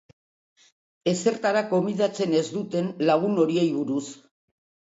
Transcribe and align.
Ezertara 1.11 1.63
gonbidatzen 1.73 2.35
ez 2.39 2.43
duten 2.57 2.91
lagun 3.11 3.39
horiei 3.45 3.71
buruz. 3.79 4.05